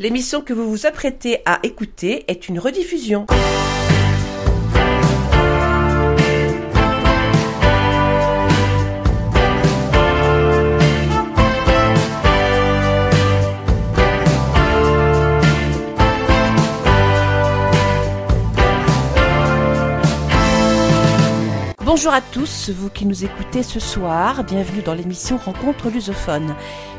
[0.00, 3.26] L'émission que vous vous apprêtez à écouter est une rediffusion.
[21.92, 26.54] Bonjour à tous, vous qui nous écoutez ce soir, bienvenue dans l'émission Rencontre lusophone,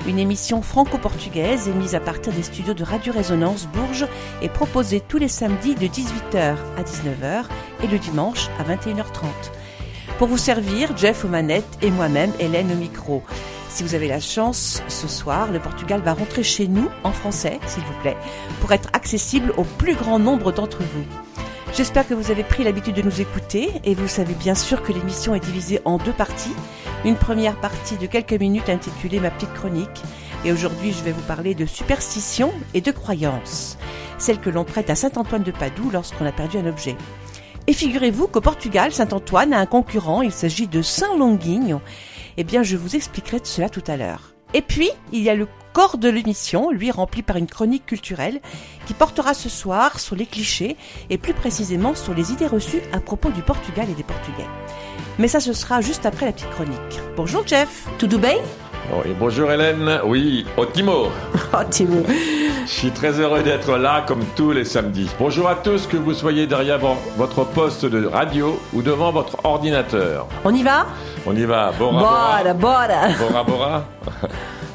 [0.05, 4.05] une émission franco-portugaise émise à partir des studios de Radio Résonance Bourges
[4.41, 7.45] et proposée tous les samedis de 18h à 19h
[7.83, 9.27] et le dimanche à 21h30.
[10.17, 13.23] Pour vous servir, Jeff aux manettes et moi-même, Hélène au micro.
[13.69, 17.61] Si vous avez la chance, ce soir, le Portugal va rentrer chez nous, en français,
[17.65, 18.17] s'il vous plaît,
[18.59, 21.05] pour être accessible au plus grand nombre d'entre vous.
[21.73, 24.91] J'espère que vous avez pris l'habitude de nous écouter et vous savez bien sûr que
[24.91, 26.53] l'émission est divisée en deux parties.
[27.05, 30.03] Une première partie de quelques minutes intitulée Ma petite chronique
[30.43, 33.77] et aujourd'hui je vais vous parler de superstition et de croyances,
[34.17, 36.97] celles que l'on prête à Saint-Antoine de Padoue lorsqu'on a perdu un objet.
[37.67, 41.77] Et figurez-vous qu'au Portugal, Saint-Antoine a un concurrent, il s'agit de Saint-Longuigne.
[42.35, 44.33] Eh bien, je vous expliquerai cela tout à l'heure.
[44.53, 48.41] Et puis, il y a le corps de l'émission, lui rempli par une chronique culturelle,
[48.85, 50.77] qui portera ce soir sur les clichés
[51.09, 54.47] et plus précisément sur les idées reçues à propos du Portugal et des Portugais.
[55.19, 56.99] Mais ça, ce sera juste après la petite chronique.
[57.15, 58.37] Bonjour Jeff, tout bien
[58.93, 61.07] oui, bonjour Hélène, oui, Otimo.
[61.53, 62.03] Otimo.
[62.65, 65.09] Je suis très heureux d'être là comme tous les samedis.
[65.17, 66.79] Bonjour à tous, que vous soyez derrière
[67.17, 70.27] votre poste de radio ou devant votre ordinateur.
[70.43, 70.87] On y va?
[71.25, 72.53] On y va, bora bora.
[72.53, 73.43] Bora bora.
[73.43, 73.85] Bora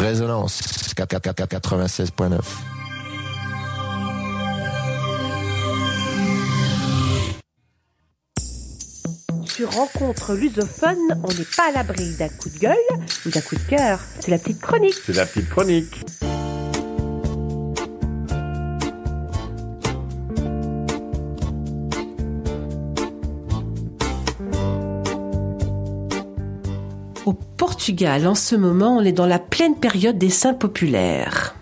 [0.00, 0.62] Résonance
[0.96, 2.40] 96.9.
[9.44, 12.74] Sur Rencontre lusophone, on n'est pas à l'abri d'un coup de gueule
[13.26, 14.00] ou d'un coup de cœur.
[14.20, 14.94] C'est la petite chronique.
[15.04, 16.02] C'est la petite chronique.
[27.80, 31.54] Portugal, en ce moment, on est dans la pleine période des saints populaires.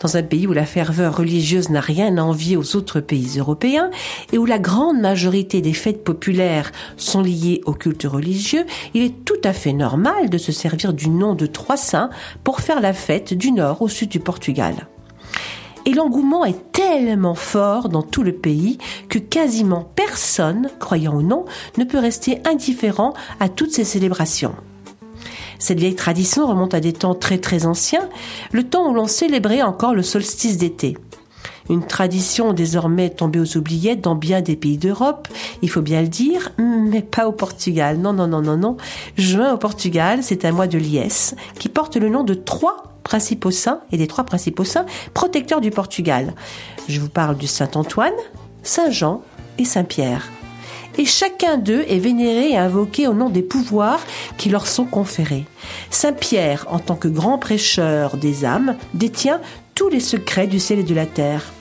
[0.00, 3.92] Dans un pays où la ferveur religieuse n'a rien à envier aux autres pays européens
[4.32, 9.24] et où la grande majorité des fêtes populaires sont liées au culte religieux, il est
[9.24, 12.10] tout à fait normal de se servir du nom de trois saints
[12.42, 14.88] pour faire la fête du nord au sud du Portugal.
[15.86, 18.78] Et l'engouement est tellement fort dans tout le pays
[19.08, 21.44] que quasiment personne, croyant ou non,
[21.78, 24.56] ne peut rester indifférent à toutes ces célébrations.
[25.64, 28.06] Cette vieille tradition remonte à des temps très très anciens,
[28.52, 30.98] le temps où l'on célébrait encore le solstice d'été.
[31.70, 35.26] Une tradition désormais tombée aux oubliettes dans bien des pays d'Europe,
[35.62, 37.96] il faut bien le dire, mais pas au Portugal.
[37.96, 38.76] Non, non, non, non, non.
[39.16, 43.50] Juin au Portugal, c'est un mois de liesse qui porte le nom de trois principaux
[43.50, 46.34] saints et des trois principaux saints protecteurs du Portugal.
[46.90, 48.12] Je vous parle du Saint Antoine,
[48.62, 49.22] Saint Jean
[49.56, 50.30] et Saint Pierre
[50.98, 54.00] et chacun d'eux est vénéré et invoqué au nom des pouvoirs
[54.36, 55.44] qui leur sont conférés.
[55.90, 59.40] Saint Pierre, en tant que grand prêcheur des âmes, détient
[59.74, 61.52] tous les secrets du ciel et de la terre.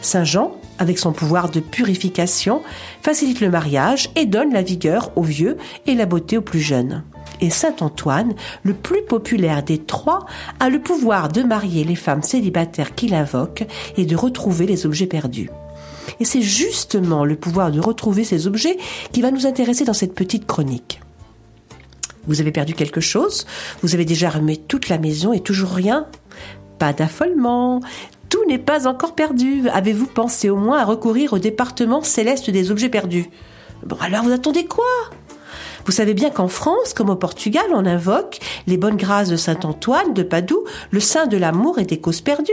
[0.00, 2.62] Saint Jean, avec son pouvoir de purification,
[3.02, 5.56] facilite le mariage et donne la vigueur aux vieux
[5.86, 7.04] et la beauté aux plus jeunes.
[7.40, 10.26] Et Saint Antoine, le plus populaire des trois,
[10.60, 13.64] a le pouvoir de marier les femmes célibataires qu'il invoque
[13.96, 15.50] et de retrouver les objets perdus.
[16.20, 18.76] Et c'est justement le pouvoir de retrouver ces objets
[19.12, 21.00] qui va nous intéresser dans cette petite chronique.
[22.26, 23.46] Vous avez perdu quelque chose
[23.82, 26.06] Vous avez déjà remué toute la maison et toujours rien?
[26.78, 27.80] Pas d'affolement
[28.32, 29.68] tout n'est pas encore perdu.
[29.68, 33.26] Avez-vous pensé au moins à recourir au département céleste des objets perdus?
[33.84, 34.86] Bon alors vous attendez quoi?
[35.84, 39.58] Vous savez bien qu'en France, comme au Portugal, on invoque les bonnes grâces de Saint
[39.64, 42.52] Antoine de Padoue, le saint de l'amour et des causes perdues.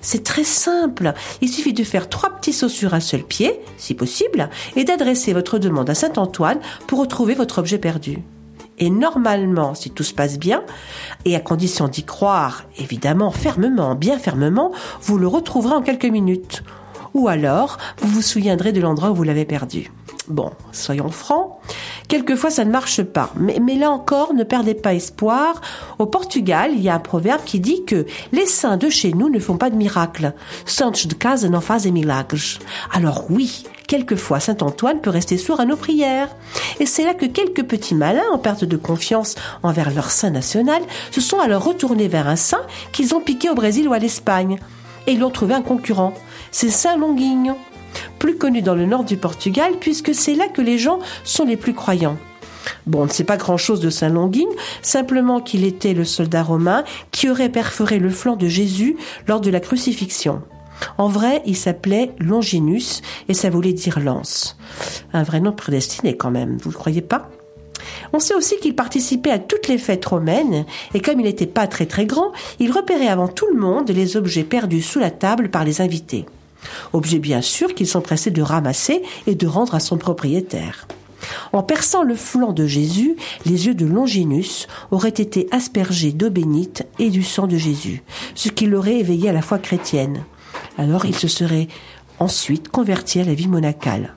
[0.00, 1.12] C'est très simple.
[1.40, 5.32] Il suffit de faire trois petits sauts sur un seul pied, si possible, et d'adresser
[5.32, 8.18] votre demande à Saint Antoine pour retrouver votre objet perdu.
[8.78, 10.64] Et normalement, si tout se passe bien,
[11.24, 14.72] et à condition d'y croire, évidemment, fermement, bien fermement,
[15.02, 16.64] vous le retrouverez en quelques minutes.
[17.14, 19.92] Ou alors, vous vous souviendrez de l'endroit où vous l'avez perdu.
[20.28, 21.58] Bon, soyons francs,
[22.08, 23.30] quelquefois ça ne marche pas.
[23.36, 25.60] Mais, là encore, ne perdez pas espoir.
[25.98, 29.28] Au Portugal, il y a un proverbe qui dit que les saints de chez nous
[29.28, 30.32] ne font pas de miracles.
[30.64, 32.58] Santos de casa n'en fazem milagres.
[32.90, 36.34] Alors oui, quelquefois Saint Antoine peut rester sourd à nos prières.
[36.80, 40.82] Et c'est là que quelques petits malins, en perte de confiance envers leur saint national,
[41.10, 42.62] se sont alors retournés vers un saint
[42.92, 44.58] qu'ils ont piqué au Brésil ou à l'Espagne.
[45.06, 46.14] Et ils ont trouvé un concurrent.
[46.50, 47.58] C'est Saint Longuignon.
[48.18, 51.56] Plus connu dans le nord du Portugal puisque c'est là que les gens sont les
[51.56, 52.16] plus croyants.
[52.86, 54.48] Bon, on ne sait pas grand-chose de Saint Longuigne,
[54.82, 58.96] simplement qu'il était le soldat romain qui aurait perforé le flanc de Jésus
[59.26, 60.42] lors de la crucifixion.
[60.98, 64.56] En vrai, il s'appelait Longinus et ça voulait dire lance.
[65.12, 67.30] Un vrai nom prédestiné quand même, vous ne croyez pas?
[68.12, 70.64] On sait aussi qu'il participait à toutes les fêtes romaines,
[70.94, 74.16] et comme il n'était pas très très grand, il repérait avant tout le monde les
[74.16, 76.24] objets perdus sous la table par les invités.
[76.92, 80.86] Objets bien sûr qu'il s'empressait de ramasser et de rendre à son propriétaire.
[81.52, 83.16] En perçant le flanc de Jésus,
[83.46, 88.02] les yeux de Longinus auraient été aspergés d'eau bénite et du sang de Jésus,
[88.34, 90.24] ce qui l'aurait éveillé à la foi chrétienne.
[90.78, 91.68] Alors il se serait
[92.18, 94.14] ensuite converti à la vie monacale.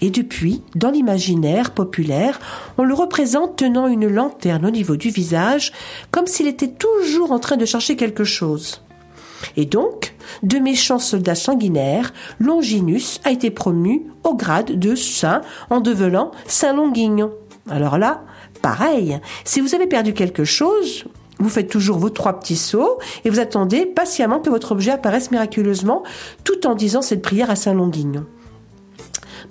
[0.00, 2.40] Et depuis, dans l'imaginaire populaire,
[2.76, 5.72] on le représente tenant une lanterne au niveau du visage,
[6.10, 8.82] comme s'il était toujours en train de chercher quelque chose.
[9.56, 10.11] Et donc,
[10.42, 16.74] de méchants soldats sanguinaires, Longinus a été promu au grade de saint en devenant Saint
[16.74, 17.32] Longuignon.
[17.70, 18.22] Alors là,
[18.60, 21.04] pareil, si vous avez perdu quelque chose,
[21.38, 25.30] vous faites toujours vos trois petits sauts et vous attendez patiemment que votre objet apparaisse
[25.30, 26.02] miraculeusement
[26.44, 28.26] tout en disant cette prière à Saint Longuignon.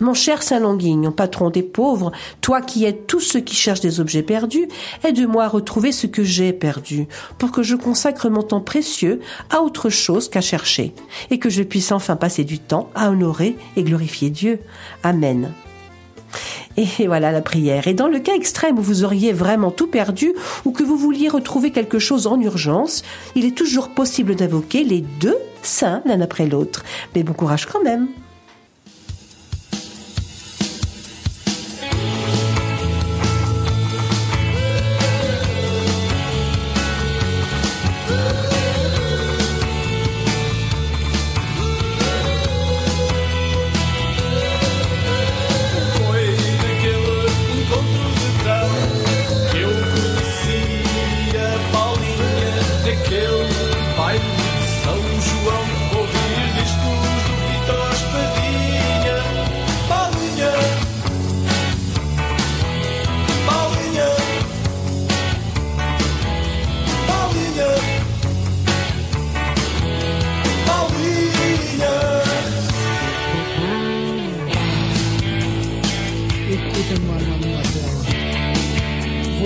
[0.01, 2.11] Mon cher Saint-Longuigne, patron des pauvres,
[2.41, 4.67] toi qui aides tous ceux qui cherchent des objets perdus,
[5.03, 7.07] aide-moi à retrouver ce que j'ai perdu,
[7.37, 9.19] pour que je consacre mon temps précieux
[9.51, 10.95] à autre chose qu'à chercher,
[11.29, 14.59] et que je puisse enfin passer du temps à honorer et glorifier Dieu.
[15.03, 15.51] Amen.
[16.77, 17.87] Et voilà la prière.
[17.87, 20.33] Et dans le cas extrême où vous auriez vraiment tout perdu
[20.65, 23.03] ou que vous vouliez retrouver quelque chose en urgence,
[23.35, 26.83] il est toujours possible d'invoquer les deux saints l'un après l'autre.
[27.13, 28.07] Mais bon courage quand même.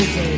[0.01, 0.34] his.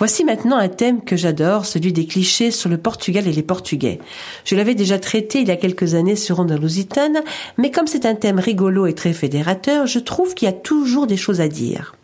[0.00, 4.00] Voici maintenant un thème que j'adore, celui des clichés sur le Portugal et les Portugais.
[4.46, 7.20] Je l'avais déjà traité il y a quelques années sur Onda Lusitane,
[7.58, 11.06] mais comme c'est un thème rigolo et très fédérateur, je trouve qu'il y a toujours
[11.06, 11.94] des choses à dire.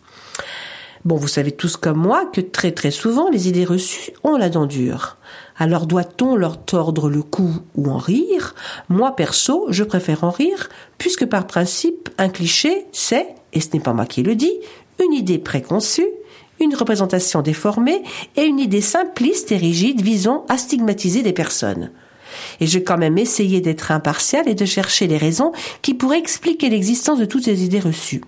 [1.07, 4.49] Bon, vous savez tous comme moi que très très souvent les idées reçues ont la
[4.49, 5.19] dent dure.
[5.57, 8.57] Alors doit-on leur tordre le cou ou en rire?
[8.89, 13.79] Moi perso, je préfère en rire, puisque par principe, un cliché, c'est, et ce n'est
[13.79, 14.51] pas moi qui le dis,
[15.01, 16.11] une idée préconçue,
[16.59, 18.03] une représentation déformée
[18.35, 21.93] et une idée simpliste et rigide visant à stigmatiser des personnes.
[22.59, 26.19] Et je vais quand même essayer d'être impartial et de chercher les raisons qui pourraient
[26.19, 28.23] expliquer l'existence de toutes ces idées reçues.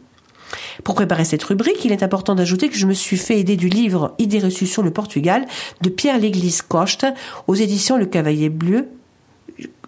[0.85, 3.69] Pour préparer cette rubrique, il est important d'ajouter que je me suis fait aider du
[3.69, 5.47] livre Idées reçues sur le Portugal
[5.83, 7.15] de Pierre L'Église Costa
[7.47, 8.89] aux éditions Le Cavalier Bleu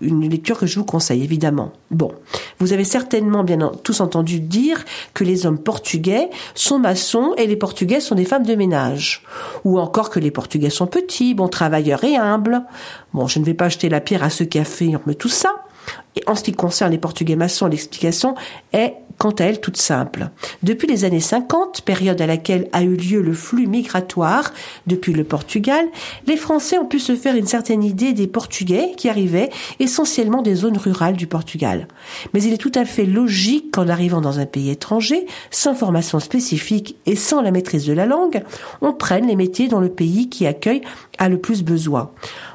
[0.01, 1.73] une lecture que je vous conseille évidemment.
[1.91, 2.13] Bon,
[2.59, 7.57] vous avez certainement bien tous entendu dire que les hommes portugais sont maçons et les
[7.57, 9.23] portugais sont des femmes de ménage.
[9.65, 12.63] Ou encore que les portugais sont petits, bons travailleurs et humbles.
[13.13, 15.55] Bon, je ne vais pas jeter la pierre à ceux qui affirment tout ça.
[16.17, 18.35] Et en ce qui concerne les portugais maçons, l'explication
[18.73, 20.31] est quant à elle toute simple.
[20.63, 24.51] Depuis les années 50, période à laquelle a eu lieu le flux migratoire
[24.87, 25.85] depuis le Portugal,
[26.27, 30.55] les Français ont pu se faire une certaine idée des Portugais qui arrivaient essentiellement des
[30.55, 31.87] zones rurales du Portugal.
[32.33, 36.19] Mais il est tout à fait logique qu'en arrivant dans un pays étranger, sans formation
[36.19, 38.43] spécifique et sans la maîtrise de la langue,
[38.81, 40.81] on prenne les métiers dont le pays qui accueille
[41.19, 42.11] a le plus besoin.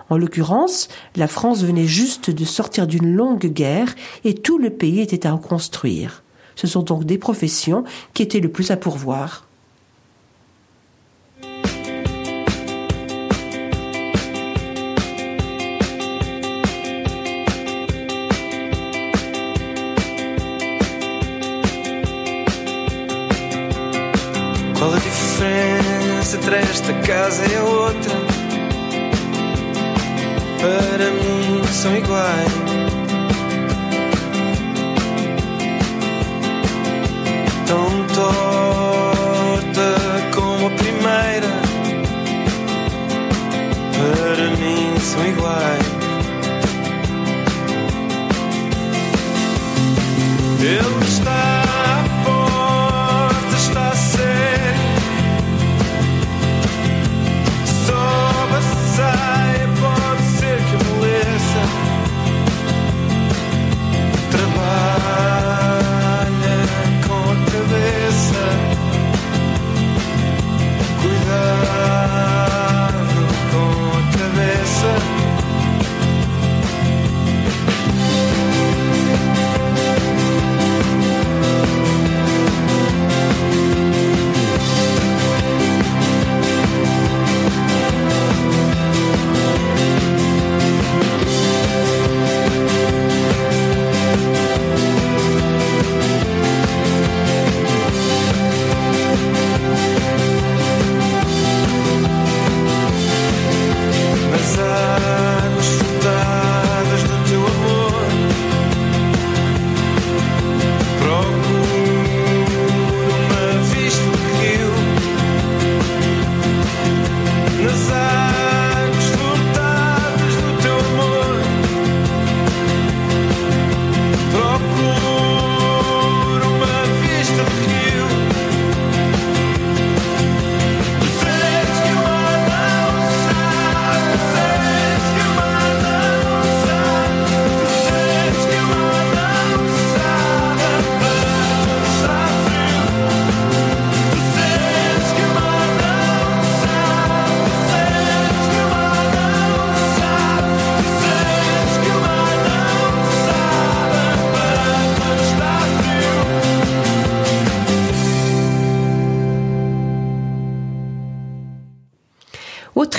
[0.09, 5.01] En l'occurrence, la France venait juste de sortir d'une longue guerre et tout le pays
[5.01, 6.23] était à reconstruire.
[6.55, 7.83] Ce sont donc des professions
[8.13, 9.45] qui étaient le plus à pourvoir.
[30.65, 32.51] Para mim são iguais.
[37.67, 39.95] tão torta
[40.33, 41.51] como a primeira.
[43.93, 45.85] Para mim são iguais.
[50.61, 51.54] Ele está.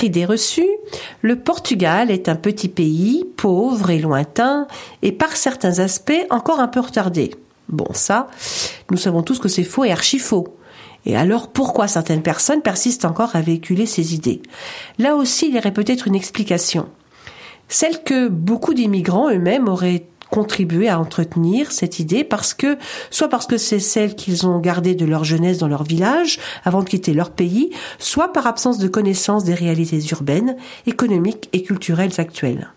[0.06, 0.68] Idée reçue,
[1.20, 4.66] le Portugal est un petit pays, pauvre et lointain,
[5.02, 7.32] et par certains aspects encore un peu retardé.
[7.68, 8.28] Bon, ça,
[8.90, 10.56] nous savons tous que c'est faux et archi faux.
[11.04, 14.42] Et alors pourquoi certaines personnes persistent encore à véhiculer ces idées?
[14.98, 16.88] Là aussi, il y aurait peut-être une explication.
[17.68, 22.76] Celle que beaucoup d'immigrants eux-mêmes auraient contribuer à entretenir cette idée parce que,
[23.11, 26.83] soit parce que c'est celle qu'ils ont gardée de leur jeunesse dans leur village avant
[26.83, 30.56] de quitter leur pays, soit par absence de connaissance des réalités urbaines,
[30.87, 32.68] économiques et culturelles actuelles.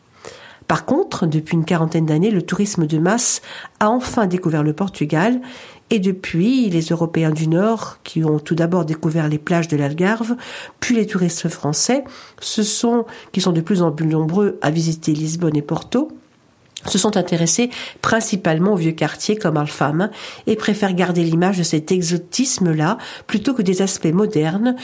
[0.67, 3.41] Par contre, depuis une quarantaine d'années, le tourisme de masse
[3.79, 5.41] a enfin découvert le Portugal
[5.89, 10.35] et depuis, les Européens du Nord, qui ont tout d'abord découvert les plages de l'Algarve,
[10.79, 12.03] puis les touristes français,
[12.39, 16.09] ce sont, qui sont de plus en plus nombreux à visiter Lisbonne et Porto,
[16.85, 17.69] se sont intéressés
[18.01, 20.09] principalement aux vieux quartiers comme Alfama
[20.47, 24.75] et préfèrent garder l'image de cet exotisme-là plutôt que des aspects modernes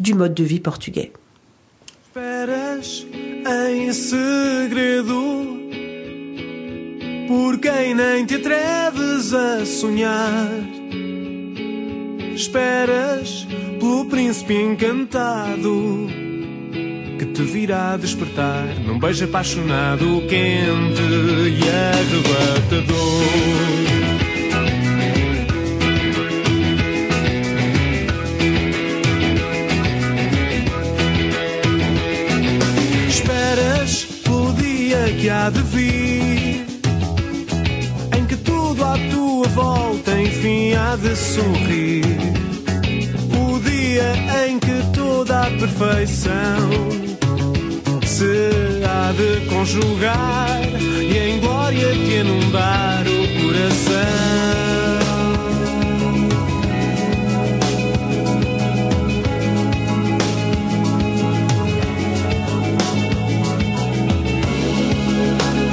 [0.00, 1.12] du mode de vie portugais.
[7.28, 10.48] Por quem nem te atreves a sonhar.
[12.34, 13.46] Esperas
[13.78, 16.27] pelo príncipe encantado
[17.18, 22.98] que te virá despertar num beijo apaixonado, quente e arrebatador.
[33.08, 36.64] Esperas pelo dia que há de vir
[38.16, 42.04] Em que tudo à tua volta enfim há de sorrir
[43.34, 47.07] O dia em que toda a perfeição
[48.18, 53.98] Se há de conjugar E em glória te inundar o coração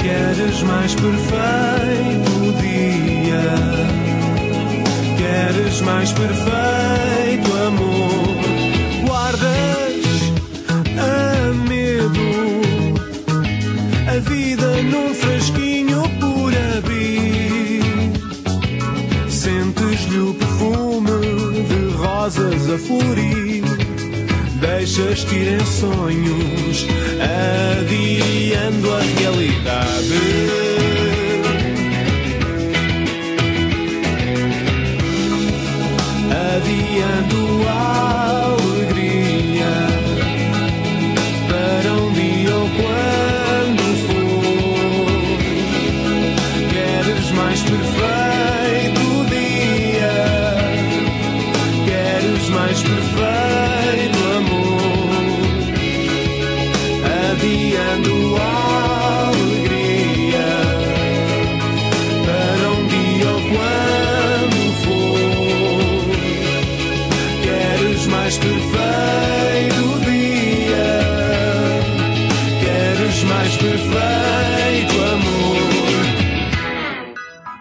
[0.00, 3.42] Queres mais perfeito dia?
[5.16, 7.55] Queres mais perfeito
[22.78, 23.62] a.
[24.60, 26.86] Deixas-te ir em sonhos,
[27.20, 30.65] adiando a realidade.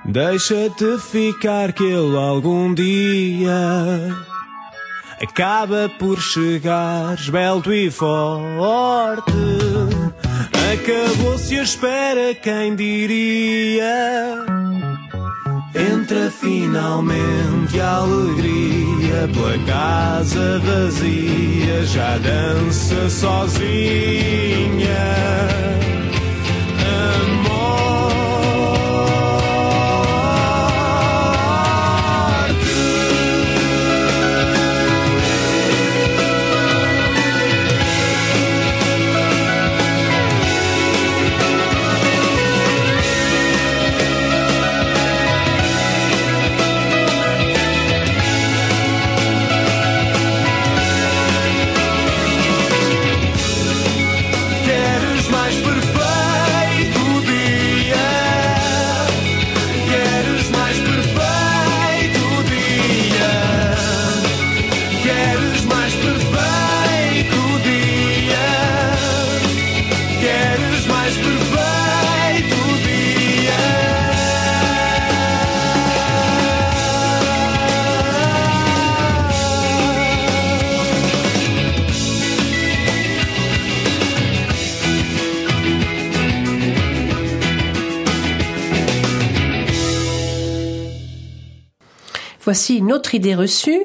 [0.05, 4.15] Deixa-te ficar que ele algum dia
[5.21, 9.31] acaba por chegar esbelto e forte.
[10.73, 14.45] Acabou-se a espera, quem diria?
[15.73, 23.65] Entra finalmente a alegria pela casa vazia, já dança sozinha.
[92.45, 93.81] Voici une autre idée reçue.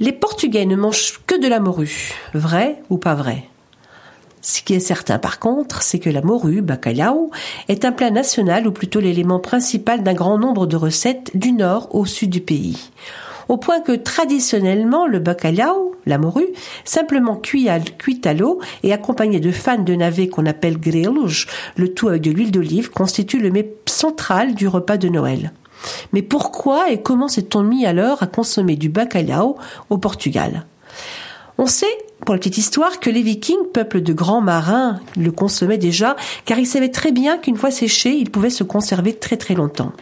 [0.00, 2.12] Les Portugais ne mangent que de la morue.
[2.34, 3.44] Vrai ou pas vrai?
[4.40, 7.30] Ce qui est certain par contre, c'est que la morue, bacalhau,
[7.68, 11.94] est un plat national ou plutôt l'élément principal d'un grand nombre de recettes du nord
[11.94, 12.90] au sud du pays.
[13.48, 16.48] Au point que traditionnellement, le bacalhau, la morue,
[16.84, 17.78] simplement cuit à,
[18.24, 22.32] à l'eau et accompagné de fans de navets qu'on appelle grelhos, le tout avec de
[22.32, 25.52] l'huile d'olive, constitue le mets central du repas de Noël.
[26.12, 29.56] Mais pourquoi et comment s'est-on mis alors à consommer du bacalhau
[29.90, 30.66] au Portugal?
[31.58, 35.78] On sait pour la petite histoire, que les Vikings, peuple de grands marins, le consommaient
[35.78, 36.14] déjà,
[36.44, 39.92] car ils savaient très bien qu'une fois séché, il pouvait se conserver très très longtemps.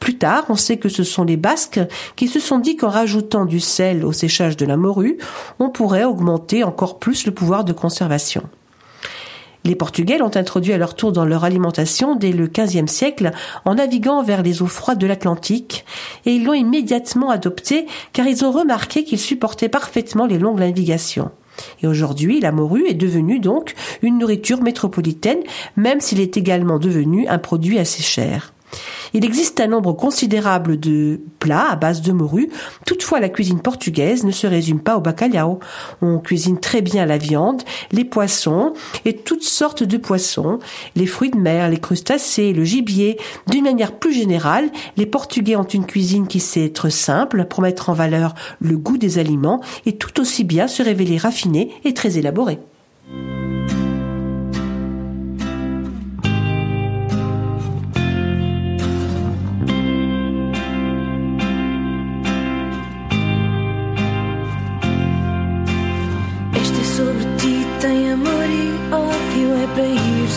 [0.00, 1.80] Plus tard, on sait que ce sont les Basques
[2.16, 5.18] qui se sont dit qu'en rajoutant du sel au séchage de la morue,
[5.58, 8.44] on pourrait augmenter encore plus le pouvoir de conservation.
[9.68, 13.32] Les Portugais l'ont introduit à leur tour dans leur alimentation dès le XVe siècle
[13.66, 15.84] en naviguant vers les eaux froides de l'Atlantique
[16.24, 21.32] et ils l'ont immédiatement adopté car ils ont remarqué qu'il supportait parfaitement les longues navigations.
[21.82, 25.40] Et aujourd'hui, la morue est devenue donc une nourriture métropolitaine,
[25.76, 28.54] même s'il est également devenu un produit assez cher.
[29.14, 32.50] Il existe un nombre considérable de plats à base de morue.
[32.86, 35.60] Toutefois, la cuisine portugaise ne se résume pas au bacalhau.
[36.02, 40.58] On cuisine très bien la viande, les poissons et toutes sortes de poissons,
[40.94, 43.18] les fruits de mer, les crustacés, le gibier.
[43.46, 47.90] D'une manière plus générale, les Portugais ont une cuisine qui sait être simple pour mettre
[47.90, 52.18] en valeur le goût des aliments et tout aussi bien se révéler raffinée et très
[52.18, 52.58] élaborée.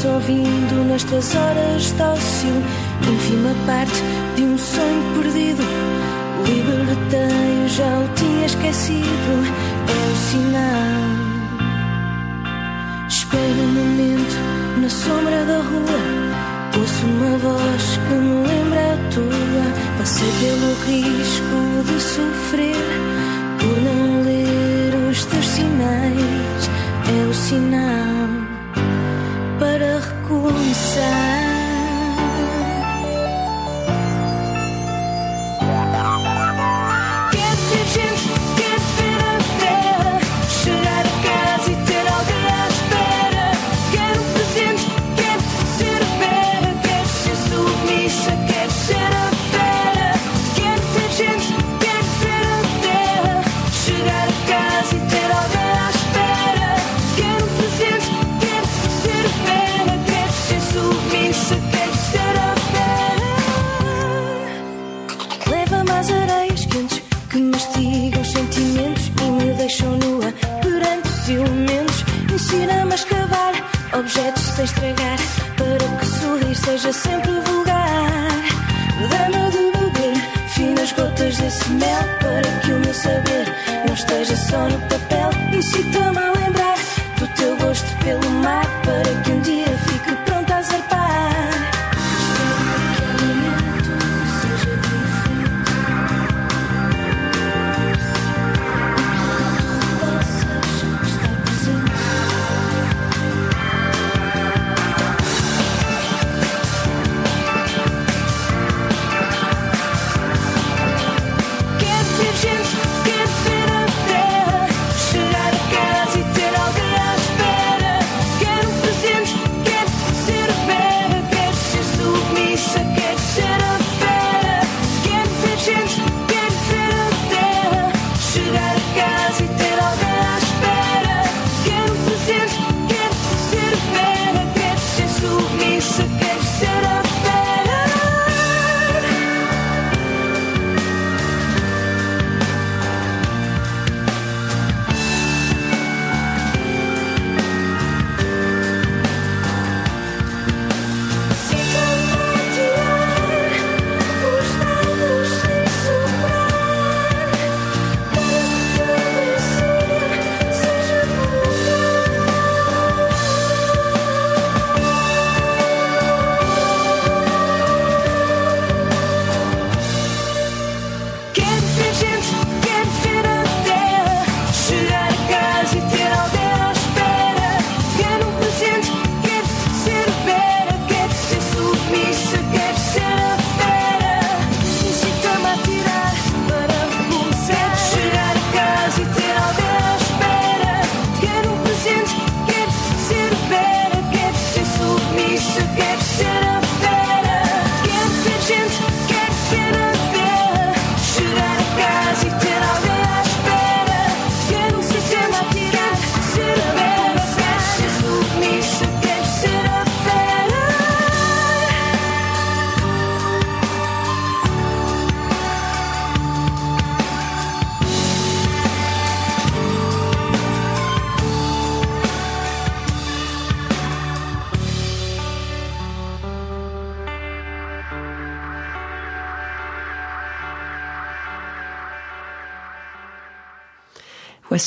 [0.05, 2.63] Ouvindo nestas horas de ócio.
[3.07, 4.01] Ínfima parte
[4.35, 5.63] de um sonho perdido.
[6.45, 9.33] Libertei-o, já o tinha esquecido.
[9.87, 11.01] É o sinal.
[13.07, 14.37] Espero um momento
[14.81, 15.99] na sombra da rua.
[16.79, 19.65] Ouço uma voz que me lembra a tua.
[19.97, 22.87] Passei pelo risco de sofrer
[23.59, 26.69] por não ler os teus sinais.
[27.07, 28.40] É o sinal
[30.74, 31.40] sad.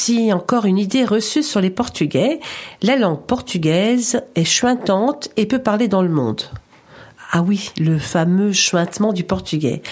[0.06, 2.38] Voici encore une idée reçue sur les Portugais.
[2.82, 6.42] La langue portugaise est chuintante et peut parler dans le monde.
[7.36, 9.82] Ah oui, le fameux chuintement du portugais.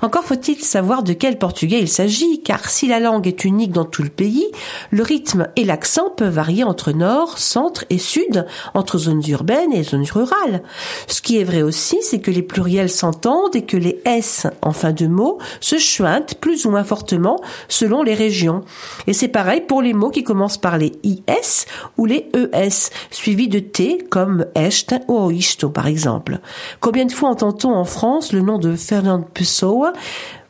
[0.00, 3.84] Encore faut-il savoir de quel portugais il s'agit, car si la langue est unique dans
[3.84, 4.46] tout le pays,
[4.90, 9.82] le rythme et l'accent peuvent varier entre nord, centre et sud, entre zones urbaines et
[9.82, 10.62] zones rurales.
[11.06, 14.72] Ce qui est vrai aussi, c'est que les pluriels s'entendent et que les S en
[14.72, 18.64] fin de mot se chuintent plus ou moins fortement selon les régions.
[19.06, 21.66] Et c'est pareil pour les mots qui commencent par les IS
[21.98, 26.40] ou les ES, suivis de T comme est ou oisto par exemple.
[26.86, 29.92] Combien de fois entend-on en France le nom de Fernand Pessoa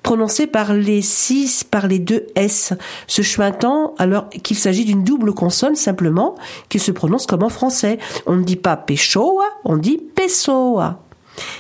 [0.02, 2.74] prononcé par les six, par les deux S,
[3.06, 6.34] se chuintant alors qu'il s'agit d'une double consonne simplement,
[6.68, 7.96] qui se prononce comme en français.
[8.26, 11.00] On ne dit pas Pessoa, on dit Pessoa.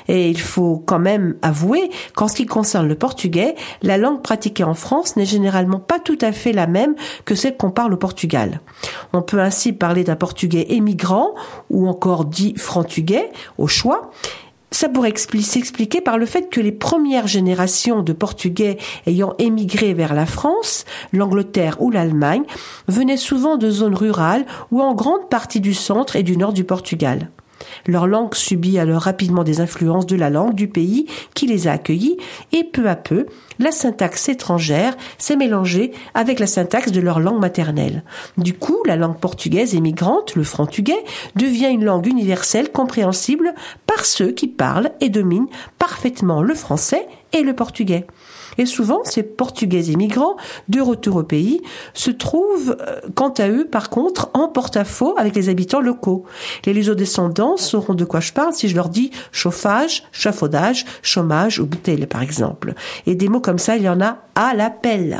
[0.08, 4.64] Et il faut quand même avouer qu'en ce qui concerne le portugais, la langue pratiquée
[4.64, 7.98] en France n'est généralement pas tout à fait la même que celle qu'on parle au
[7.98, 8.60] Portugal.
[9.14, 11.34] On peut ainsi parler d'un portugais émigrant
[11.70, 14.10] ou encore dit frantugais au choix
[14.76, 20.12] ça pourrait s'expliquer par le fait que les premières générations de Portugais ayant émigré vers
[20.12, 20.84] la France,
[21.14, 22.42] l'Angleterre ou l'Allemagne
[22.86, 26.64] venaient souvent de zones rurales ou en grande partie du centre et du nord du
[26.64, 27.30] Portugal.
[27.86, 31.72] Leur langue subit alors rapidement des influences de la langue du pays qui les a
[31.72, 32.16] accueillis
[32.52, 33.26] et peu à peu,
[33.58, 38.04] la syntaxe étrangère s'est mélangée avec la syntaxe de leur langue maternelle.
[38.36, 41.04] Du coup, la langue portugaise émigrante, le franc-tugais,
[41.36, 43.54] devient une langue universelle compréhensible
[43.86, 45.48] par ceux qui parlent et dominent
[45.78, 48.06] parfaitement le français et le portugais.
[48.58, 50.36] Et souvent, ces Portugais immigrants,
[50.68, 51.60] de retour au pays,
[51.94, 56.24] se trouvent, euh, quant à eux, par contre, en porte-à-faux avec les habitants locaux.
[56.64, 61.66] Les lusodescendants sauront de quoi je parle si je leur dis chauffage, chafaudage, chômage ou
[61.66, 62.74] bouteille, par exemple.
[63.06, 65.18] Et des mots comme ça, il y en a à l'appel.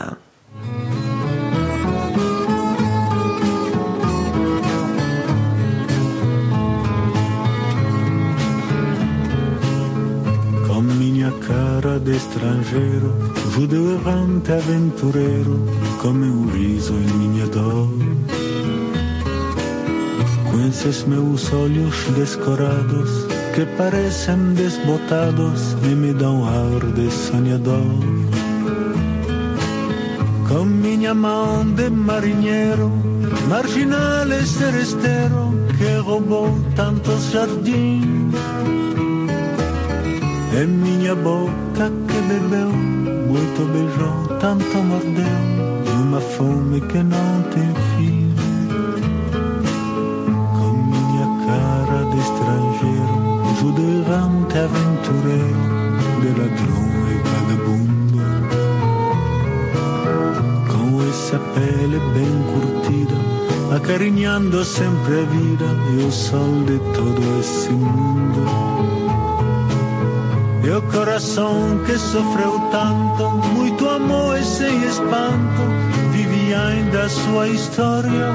[12.17, 13.15] Cara d'estrangeiro,
[13.53, 15.61] judeu errante aventureiro,
[16.01, 17.89] come un riso in minha dor.
[20.51, 28.01] Com esses meus olhos descorados, que parecem desbotados e me dão ar de sonhador.
[30.49, 32.91] Com minha mão de marinheiro,
[33.49, 38.17] marginal e seresteiro, que roubou tantos jardins
[40.57, 41.93] e minha boca
[42.27, 45.25] bebeu, muito beijou, tanto mordeu,
[45.85, 48.35] de uma fome que não tem fim.
[50.53, 53.17] Com minha cara de estrangeiro,
[53.61, 53.97] judeu
[54.65, 55.63] aventureiro,
[56.21, 58.19] de ladrão e vagabundo.
[60.69, 63.19] Com essa pele bem curtida,
[63.77, 68.96] acarinhando sempre a vida e o sol de todo esse mundo.
[70.69, 75.63] O coração que sofreu tanto, muito amor e sem espanto,
[76.11, 78.33] vive ainda a sua história.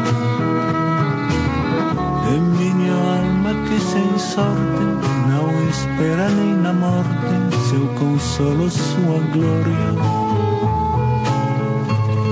[2.33, 4.81] E minha alma que sem sorte
[5.27, 9.93] não espera nem na morte seu consolo, sua glória.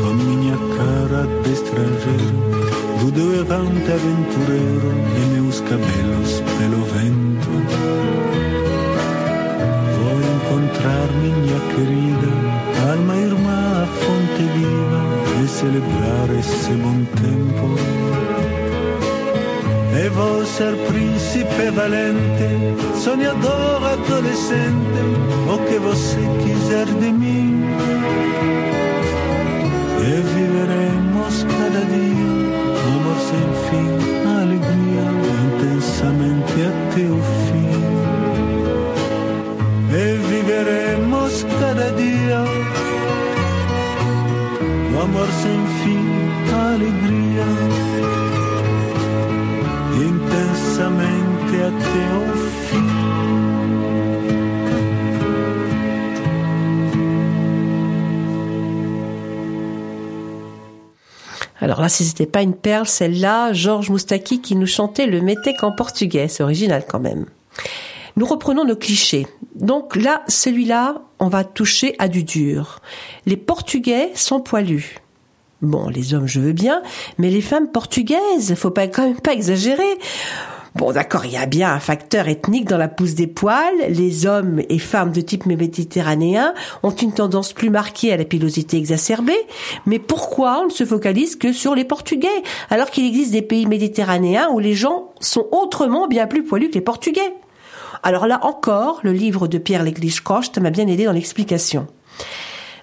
[0.01, 8.48] Com minha cara de estrangeiro, judeu errante aventureiro e meus cabelos pelo vento
[10.89, 12.27] encontrar minha querida,
[12.91, 17.75] alma irmã, a fonte viva, e celebrar esse bom tempo.
[19.95, 24.99] E vou ser príncipe valente, sonhador adolescente,
[25.47, 27.63] o que você quiser de mim.
[49.95, 52.33] Intensamente até o
[52.65, 53.09] fim.
[61.61, 65.63] Alors là, si c'était pas une perle, celle-là, Georges Moustaki qui nous chantait le métèque
[65.63, 67.25] en portugais, c'est original quand même.
[68.15, 69.27] Nous reprenons nos clichés.
[69.55, 72.79] Donc là, celui-là, on va toucher à du dur.
[73.25, 74.99] Les Portugais sont poilus.
[75.61, 76.81] Bon, les hommes, je veux bien,
[77.17, 79.97] mais les femmes portugaises, faut pas quand même pas exagérer.
[80.75, 83.75] Bon, d'accord, il y a bien un facteur ethnique dans la pousse des poils.
[83.89, 88.77] Les hommes et femmes de type méditerranéen ont une tendance plus marquée à la pilosité
[88.77, 89.47] exacerbée.
[89.85, 92.27] Mais pourquoi on ne se focalise que sur les Portugais,
[92.69, 96.75] alors qu'il existe des pays méditerranéens où les gens sont autrement bien plus poilus que
[96.75, 97.33] les Portugais?
[98.01, 101.87] Alors là encore, le livre de Pierre Leglich-Kocht m'a bien aidé dans l'explication.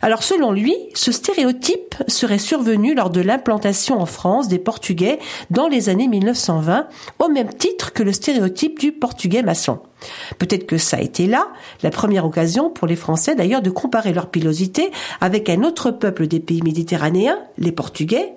[0.07, 5.19] Alors selon lui, ce stéréotype serait survenu lors de l'implantation en France des Portugais
[5.51, 6.87] dans les années 1920,
[7.19, 9.81] au même titre que le stéréotype du Portugais maçon.
[10.39, 11.49] Peut-être que ça a été là
[11.83, 16.29] la première occasion pour les Français d'ailleurs de comparer leur pilosité avec un autre peuple
[16.29, 18.35] des pays méditerranéens, les Portugais,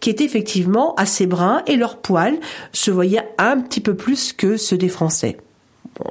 [0.00, 2.38] qui étaient effectivement assez bruns et leurs poils
[2.74, 5.38] se voyaient un petit peu plus que ceux des Français.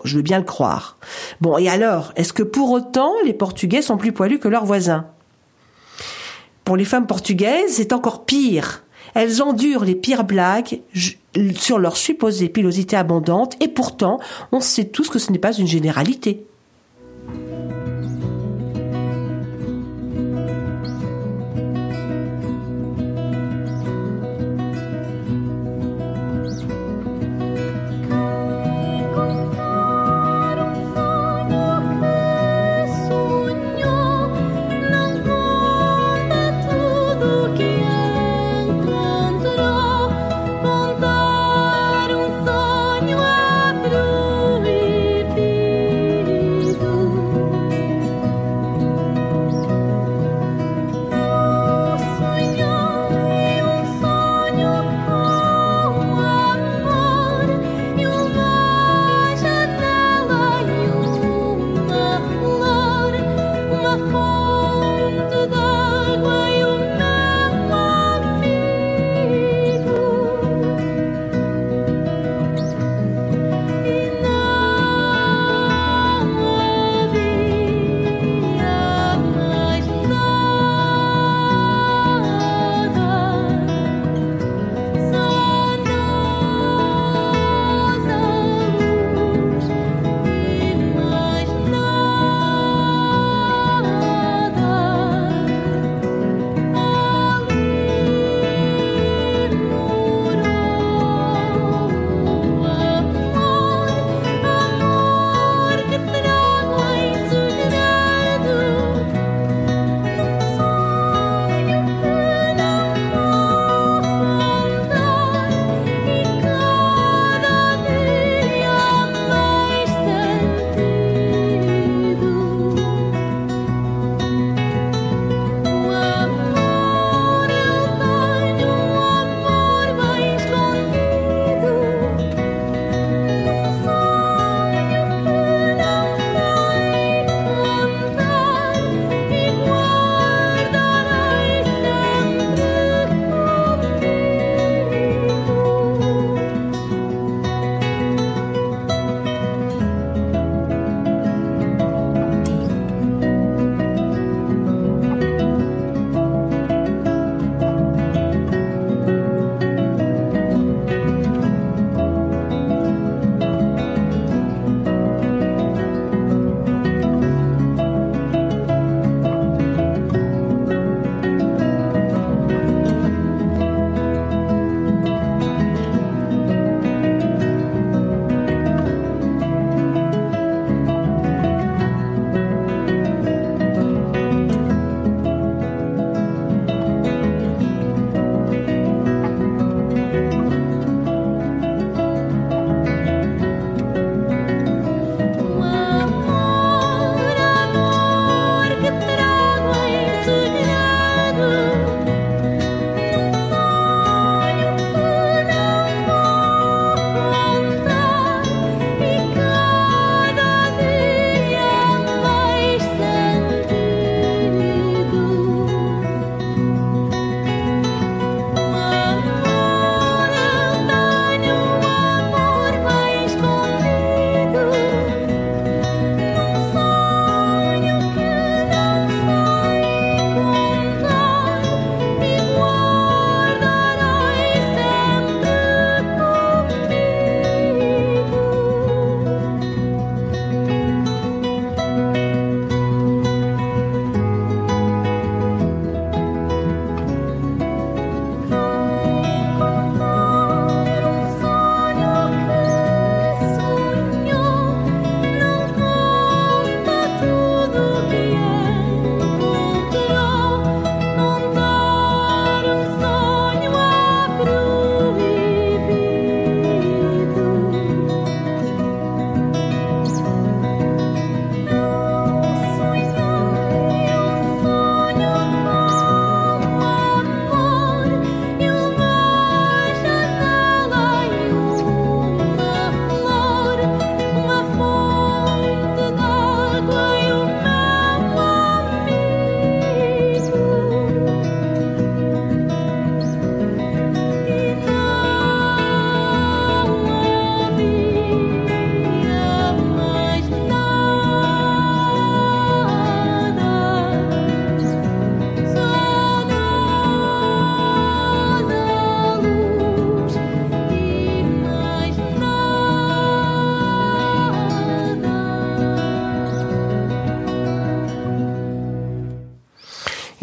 [0.03, 0.97] Je veux bien le croire.
[1.41, 5.07] Bon, et alors, est-ce que pour autant les Portugais sont plus poilus que leurs voisins?
[6.63, 8.83] Pour les femmes portugaises, c'est encore pire.
[9.15, 10.81] Elles endurent les pires blagues
[11.55, 14.19] sur leur supposée pilosité abondante, et pourtant,
[14.51, 16.45] on sait tous que ce n'est pas une généralité.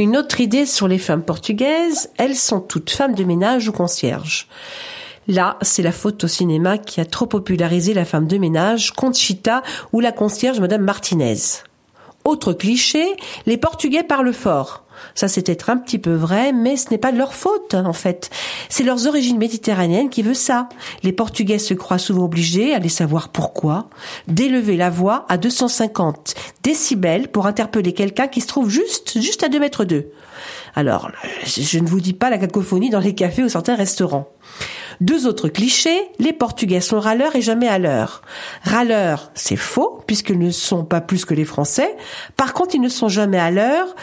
[0.07, 4.47] Une autre idée sur les femmes portugaises, elles sont toutes femmes de ménage ou concierges.
[5.27, 9.65] Là, c'est la faute au cinéma qui a trop popularisé la femme de ménage, Conchita,
[9.93, 11.35] ou la concierge Madame Martinez.
[12.23, 13.05] Autre cliché,
[13.47, 14.86] les Portugais parlent fort.
[15.17, 17.95] Ça, c'est peut-être un petit peu vrai, mais ce n'est pas de leur faute, en
[17.95, 18.31] fait.
[18.69, 20.69] C'est leurs origines méditerranéennes qui veut ça.
[21.03, 23.89] Les Portugais se croient souvent obligés, allez savoir pourquoi,
[24.29, 29.49] d'élever la voix à 250 décibels pour interpeller quelqu'un qui se trouve juste, juste à
[29.49, 30.11] deux mètres d'eux.
[30.75, 31.11] Alors,
[31.47, 34.29] je ne vous dis pas la cacophonie dans les cafés ou certains restaurants.
[35.01, 38.23] Deux autres clichés, les Portugais sont râleurs et jamais à l'heure.
[38.63, 41.95] Râleurs, c'est faux, puisqu'ils ne sont pas plus que les Français.
[42.37, 43.95] Par contre, ils ne sont jamais à l'heure.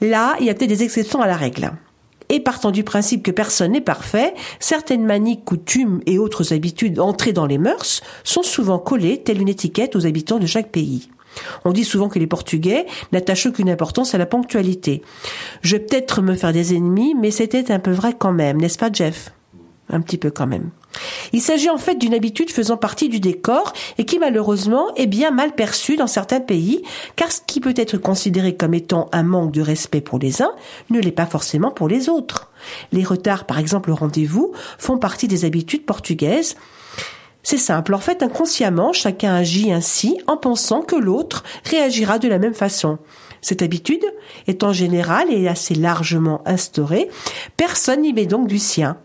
[0.00, 1.72] Là, il y a peut-être des exceptions à la règle.
[2.28, 7.32] Et partant du principe que personne n'est parfait, certaines maniques, coutumes et autres habitudes entrées
[7.32, 11.08] dans les mœurs sont souvent collées, telle une étiquette aux habitants de chaque pays.
[11.64, 15.02] On dit souvent que les Portugais n'attachent aucune importance à la ponctualité.
[15.62, 18.78] Je vais peut-être me faire des ennemis, mais c'était un peu vrai quand même, n'est-ce
[18.78, 19.33] pas Jeff?
[19.90, 20.70] Un petit peu quand même.
[21.32, 25.30] Il s'agit en fait d'une habitude faisant partie du décor et qui malheureusement est bien
[25.30, 26.82] mal perçue dans certains pays,
[27.16, 30.52] car ce qui peut être considéré comme étant un manque de respect pour les uns
[30.90, 32.50] ne l'est pas forcément pour les autres.
[32.92, 36.56] Les retards, par exemple, au rendez-vous, font partie des habitudes portugaises.
[37.42, 42.38] C'est simple, en fait, inconsciemment, chacun agit ainsi en pensant que l'autre réagira de la
[42.38, 42.98] même façon.
[43.42, 44.04] Cette habitude
[44.46, 47.10] étant générale et assez largement instaurée,
[47.58, 48.96] personne n'y met donc du sien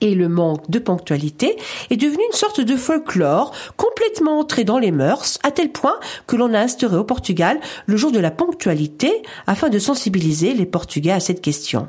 [0.00, 1.56] et le manque de ponctualité
[1.90, 6.36] est devenu une sorte de folklore complètement entré dans les mœurs, à tel point que
[6.36, 11.12] l'on a instauré au Portugal le jour de la ponctualité afin de sensibiliser les Portugais
[11.12, 11.88] à cette question.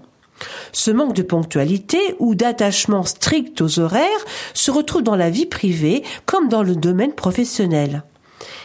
[0.72, 6.04] Ce manque de ponctualité ou d'attachement strict aux horaires se retrouve dans la vie privée
[6.26, 8.04] comme dans le domaine professionnel.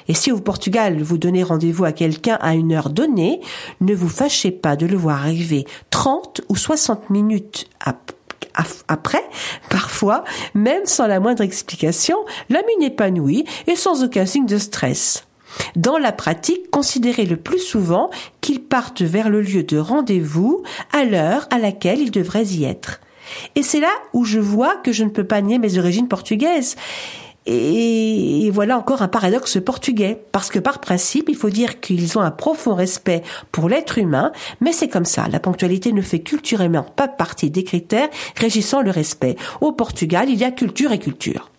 [0.08, 3.40] Et si au Portugal vous donnez rendez-vous à quelqu'un à une heure donnée,
[3.80, 8.16] ne vous fâchez pas de le voir arriver 30 ou 60 minutes après
[8.88, 9.24] après,
[9.70, 10.24] parfois,
[10.54, 12.16] même sans la moindre explication,
[12.48, 15.26] la mine épanouie et sans aucun signe de stress.
[15.76, 21.04] Dans la pratique, considérez le plus souvent qu'ils partent vers le lieu de rendez-vous à
[21.04, 23.00] l'heure à laquelle ils devraient y être.
[23.54, 26.76] Et c'est là où je vois que je ne peux pas nier mes origines portugaises.
[27.46, 32.22] Et voilà encore un paradoxe portugais, parce que par principe, il faut dire qu'ils ont
[32.22, 36.84] un profond respect pour l'être humain, mais c'est comme ça, la ponctualité ne fait culturellement
[36.84, 39.36] pas partie des critères régissant le respect.
[39.60, 41.51] Au Portugal, il y a culture et culture.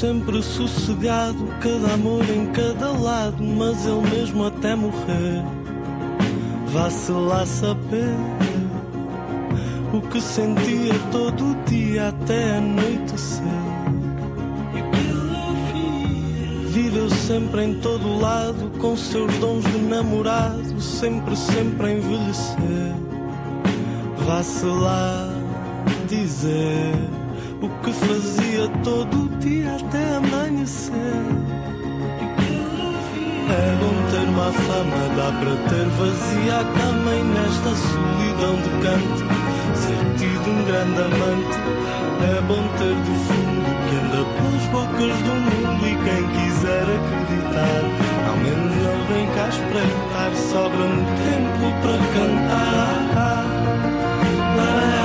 [0.00, 5.44] Sempre sossegado, cada amor em cada lado, mas ele mesmo até morrer.
[6.68, 8.16] Vá-se lá saber
[9.92, 13.44] o que sentia todo dia até anoitecer.
[16.68, 22.94] Viveu sempre em todo lado, com seus dons de namorado, sempre, sempre a envelhecer.
[24.26, 25.28] Vá-se lá
[26.08, 26.94] dizer
[27.60, 30.94] o que fazia todo dia até amanhecer.
[33.50, 38.70] É bom ter uma fama, dá para ter vazia a cama e nesta solidão de
[38.84, 39.24] canto
[39.74, 41.56] ser tido um grande amante.
[42.22, 47.82] É bom ter do fundo que anda pelas bocas do mundo e quem quiser acreditar,
[48.28, 52.90] ao menos não vem cá espreitar, sobra-me tempo para cantar.
[54.56, 54.99] Lá,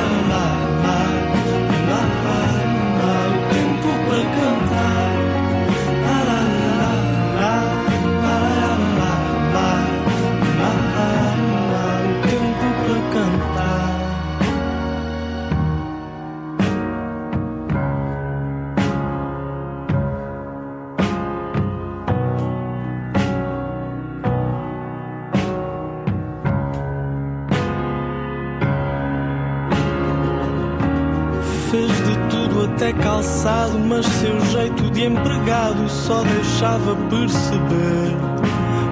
[32.65, 38.15] até calçado, mas seu jeito de empregado só deixava perceber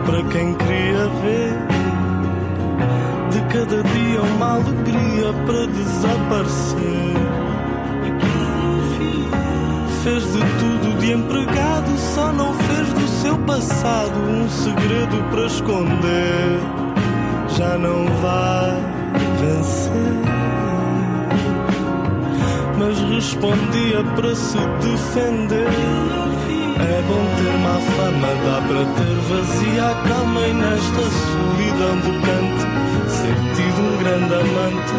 [0.05, 1.53] para quem queria ver.
[3.32, 7.13] De cada dia uma alegria para desaparecer.
[10.03, 16.59] Fez de tudo de empregado, só não fez do seu passado um segredo para esconder.
[17.57, 18.82] Já não vai
[19.39, 20.53] vencer
[22.84, 25.67] mas respondia para se defender.
[26.75, 32.11] É bom ter má fama, dá para ter vazia a cama e nesta solidão de
[32.25, 32.63] canto
[33.07, 34.97] ser tido um grande amante.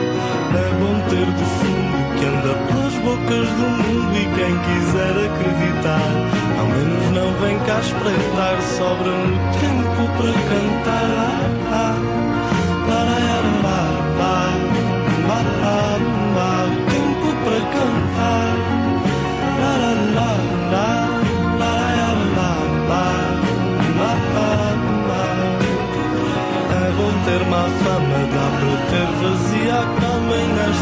[0.54, 6.10] É bom ter defunto que anda pelas bocas do mundo e quem quiser acreditar,
[6.58, 11.44] ao menos não vem cá espreitar, sobra-me tempo para cantar.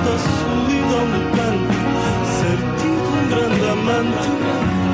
[0.03, 1.81] E nesta solidão de canto
[2.39, 4.31] ser tido um grande amante.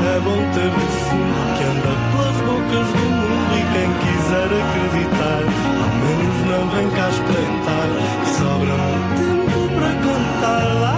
[0.04, 5.42] É bom ter defunto que anda pelas bocas do mundo e quem quiser acreditar,
[5.82, 7.88] ao menos não vem cá espreitar.
[8.38, 10.97] Sobra-me tempo para cantar lá.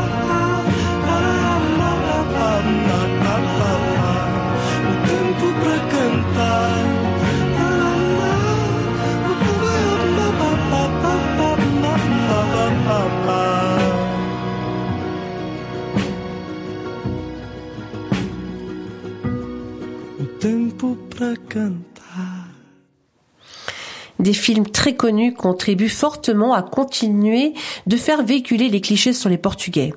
[24.20, 27.54] Des films très connus contribuent fortement à continuer
[27.86, 29.94] de faire véhiculer les clichés sur les Portugais.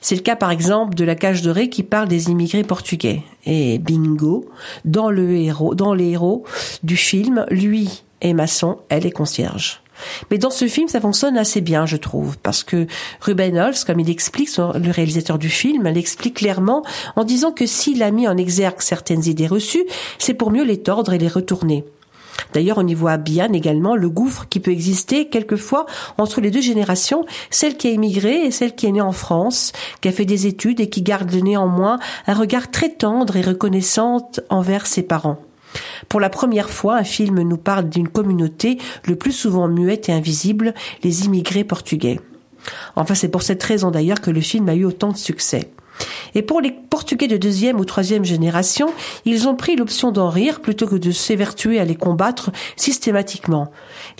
[0.00, 3.22] C'est le cas par exemple de La Cage de Ré qui parle des immigrés portugais.
[3.46, 4.48] Et bingo,
[4.84, 6.44] dans le héros, dans les héros
[6.84, 9.82] du film, lui est maçon, elle est concierge.
[10.30, 12.86] Mais dans ce film, ça fonctionne assez bien, je trouve, parce que
[13.20, 16.84] Ruben Holz, comme il explique, le réalisateur du film, l'explique clairement
[17.16, 19.84] en disant que s'il a mis en exergue certaines idées reçues,
[20.18, 21.84] c'est pour mieux les tordre et les retourner.
[22.52, 25.86] D'ailleurs, on y voit bien également le gouffre qui peut exister quelquefois
[26.18, 29.72] entre les deux générations, celle qui a émigré et celle qui est née en France,
[30.00, 34.40] qui a fait des études et qui garde néanmoins un regard très tendre et reconnaissante
[34.50, 35.38] envers ses parents.
[36.08, 40.12] Pour la première fois, un film nous parle d'une communauté le plus souvent muette et
[40.12, 42.20] invisible, les immigrés portugais.
[42.96, 45.70] Enfin, c'est pour cette raison d'ailleurs que le film a eu autant de succès.
[46.34, 48.92] Et pour les Portugais de deuxième ou troisième génération,
[49.24, 53.70] ils ont pris l'option d'en rire plutôt que de s'évertuer à les combattre systématiquement.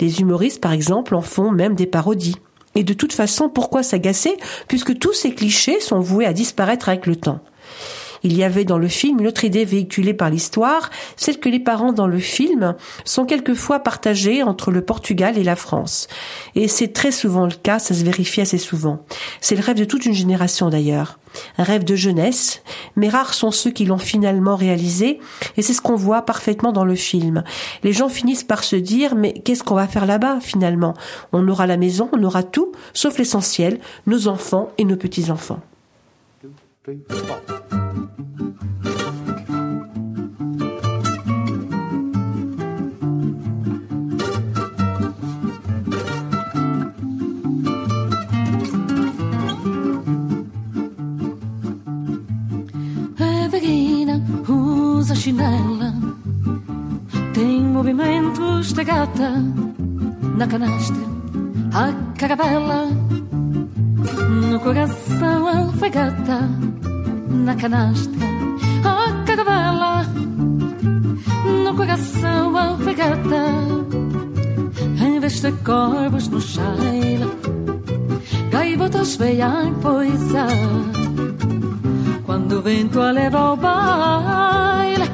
[0.01, 2.37] Les humoristes, par exemple, en font même des parodies.
[2.75, 4.37] Et de toute façon, pourquoi s'agacer,
[4.69, 7.41] puisque tous ces clichés sont voués à disparaître avec le temps.
[8.25, 11.61] Il y avait dans le film une autre idée véhiculée par l'histoire, celle que les
[11.61, 16.09] parents dans le film sont quelquefois partagés entre le Portugal et la France.
[16.55, 19.05] Et c'est très souvent le cas, ça se vérifie assez souvent.
[19.43, 21.19] C'est le rêve de toute une génération d'ailleurs.
[21.59, 22.63] Un rêve de jeunesse,
[22.97, 25.21] mais rares sont ceux qui l'ont finalement réalisé,
[25.59, 27.45] et c'est ce qu'on voit parfaitement dans le film.
[27.83, 30.95] Les gens finissent par se dire, mais qu'est-ce qu'on va faire là-bas finalement?
[31.33, 35.61] On aura la maison, on aura tout, sauf l'essentiel, nos enfants et nos petits-enfants.
[36.87, 36.93] A
[53.49, 55.95] vagina usa chinela,
[57.33, 59.43] tem movimentos de gata
[60.37, 61.03] na canastra,
[61.73, 62.91] a caravela.
[64.51, 66.64] No coração alfagata
[67.35, 68.27] na canastra,
[68.85, 70.07] a caravela
[71.65, 73.45] no coração alfagata,
[75.05, 77.29] em vez de corvos no chaila,
[78.51, 80.49] gaivotas veiam poisar.
[82.25, 85.09] Quando o vento a leva ao baile,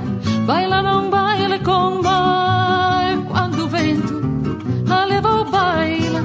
[0.47, 3.23] baila não baile com baile.
[3.29, 6.21] Quando o vento a leva ao baile,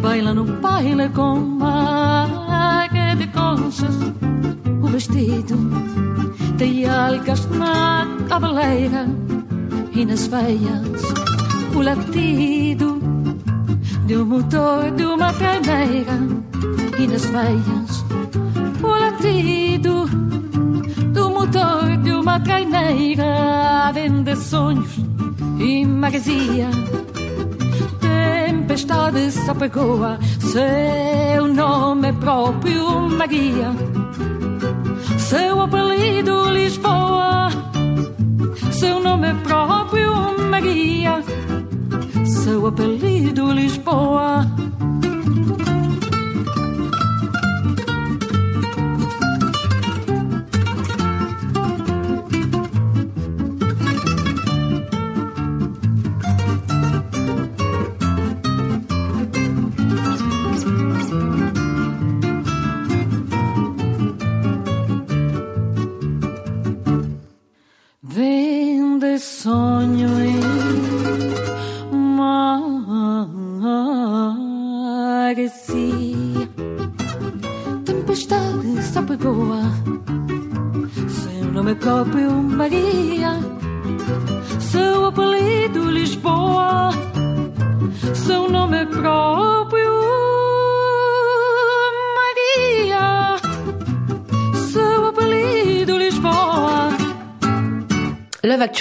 [0.00, 2.19] baila no baile com baile
[5.20, 5.56] O vestido
[6.56, 9.06] de algas na cabeleira
[9.92, 11.02] e nas veias
[11.74, 12.98] o latido
[14.06, 16.18] de um motor de uma cadeira
[16.98, 18.04] e nas veias
[18.82, 20.06] o latido
[21.12, 24.96] do motor de uma traineira vende sonhos
[25.58, 26.70] e magazia
[28.00, 33.89] tempestade se apegou a seu nome próprio Maria
[35.30, 37.50] seu apelido Lisboa.
[38.72, 40.12] Seu nome próprio
[40.50, 41.22] Maria.
[42.26, 44.59] Seu apelido Lisboa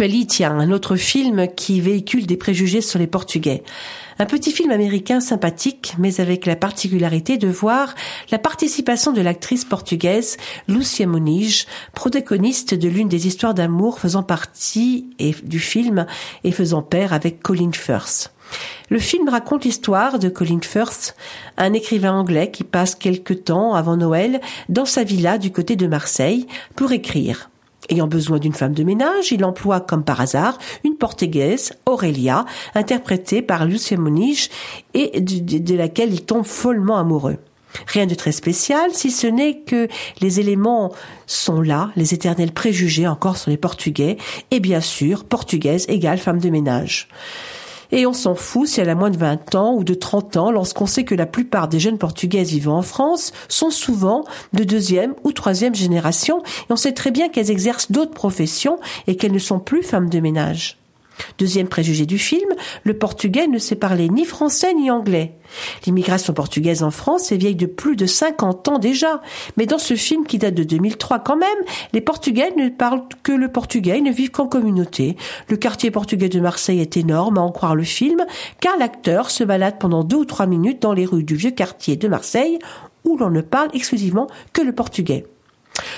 [0.08, 3.64] Tiens, un autre film qui véhicule des préjugés sur les Portugais.
[4.18, 7.95] Un petit film américain sympathique, mais avec la particularité de voir
[8.32, 10.38] la participation de l'actrice portugaise
[10.70, 15.10] Lucia Moniz, protagoniste de l'une des histoires d'amour faisant partie
[15.43, 16.06] du film
[16.45, 18.32] et faisant pair avec Colin Firth.
[18.89, 21.14] Le film raconte l'histoire de Colin Firth,
[21.58, 24.39] un écrivain anglais qui passe quelque temps avant Noël
[24.70, 26.47] dans sa villa du côté de Marseille
[26.78, 27.50] pour écrire.
[27.90, 33.42] Ayant besoin d'une femme de ménage, il emploie comme par hasard une portugaise, Aurélia, interprétée
[33.42, 34.50] par Lucia Moniz
[34.94, 37.38] et de, de laquelle il tombe follement amoureux.
[37.88, 39.88] Rien de très spécial, si ce n'est que
[40.22, 40.92] les éléments
[41.28, 44.18] sont là, les éternels préjugés encore sur les Portugais,
[44.52, 47.08] et bien sûr, portugaise égale femme de ménage.
[47.92, 50.52] Et on s'en fout si elle a moins de 20 ans ou de 30 ans
[50.52, 54.24] lorsqu'on sait que la plupart des jeunes portugaises vivant en France sont souvent
[54.54, 59.16] de deuxième ou troisième génération et on sait très bien qu'elles exercent d'autres professions et
[59.16, 60.79] qu'elles ne sont plus femmes de ménage.
[61.38, 62.50] Deuxième préjugé du film,
[62.84, 65.36] le portugais ne sait parler ni français ni anglais.
[65.86, 69.22] L'immigration portugaise en France est vieille de plus de 50 ans déjà,
[69.58, 71.50] mais dans ce film qui date de 2003 quand même,
[71.94, 75.16] les portugais ne parlent que le portugais et ne vivent qu'en communauté.
[75.48, 78.26] Le quartier portugais de Marseille est énorme à en croire le film,
[78.60, 81.96] car l'acteur se balade pendant deux ou trois minutes dans les rues du vieux quartier
[81.96, 82.60] de Marseille,
[83.04, 85.26] où l'on ne parle exclusivement que le portugais.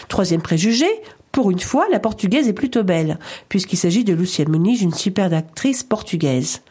[0.07, 0.87] Troisième préjugé,
[1.31, 3.17] pour une fois, la portugaise est plutôt belle,
[3.49, 6.61] puisqu'il s'agit de Lucia Muniz, une superbe actrice portugaise.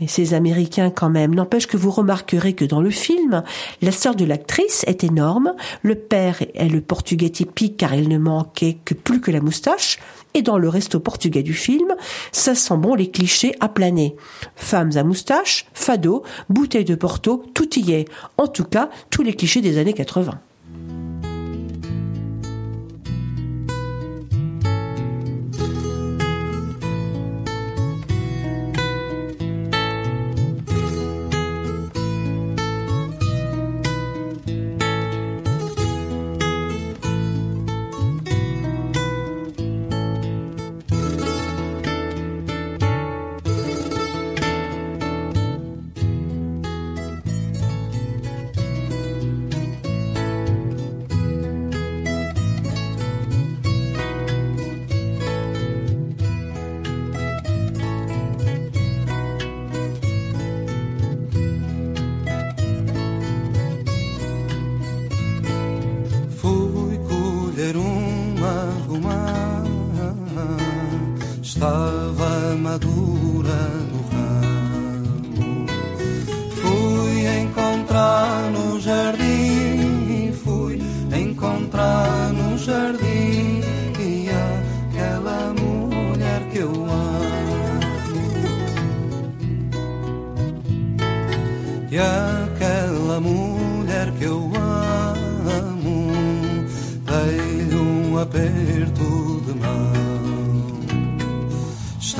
[0.00, 3.42] Mais ces Américains quand même, n'empêche que vous remarquerez que dans le film,
[3.82, 8.16] la sœur de l'actrice est énorme, le père est le portugais typique car il ne
[8.16, 9.98] manquait que plus que la moustache,
[10.32, 11.94] et dans le resto portugais du film,
[12.32, 14.14] ça sent bon les clichés à planer.
[14.54, 18.08] Femmes à moustache, fado, bouteille de Porto, tout y est.
[18.38, 20.40] En tout cas, tous les clichés des années 80.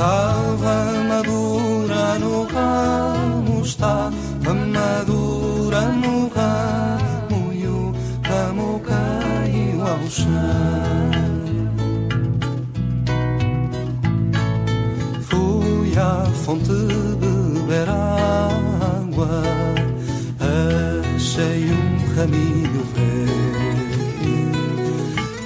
[0.01, 7.93] Estava madura no ramo Estava madura no ramo E o
[8.27, 11.11] ramo caiu ao chão
[15.21, 16.73] Fui à fonte
[17.21, 19.43] beber água,
[21.15, 24.11] achei um raminho verde.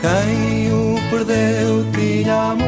[0.01, 2.64] Quem o perdeu tinha amores,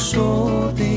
[0.00, 0.89] quem o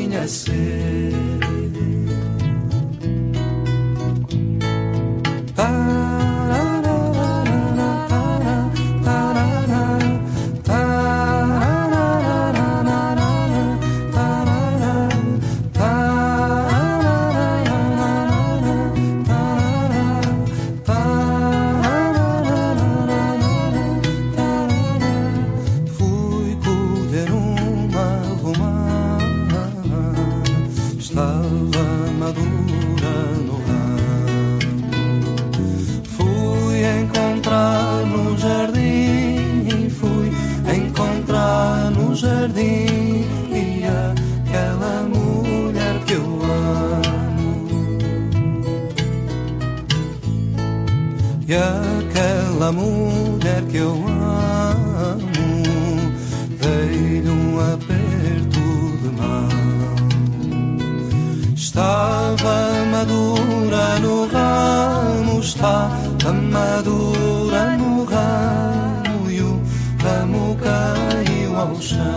[71.83, 72.12] sun.